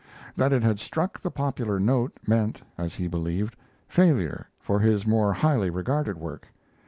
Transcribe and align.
That 0.35 0.51
it 0.51 0.63
had 0.63 0.79
struck 0.79 1.21
the 1.21 1.29
popular 1.29 1.79
note 1.79 2.13
meant, 2.25 2.63
as 2.75 2.95
he 2.95 3.05
believed, 3.07 3.55
failure 3.87 4.47
for 4.59 4.79
his 4.79 5.05
more 5.05 5.31
highly 5.31 5.69
regarded 5.69 6.17
work. 6.17 6.47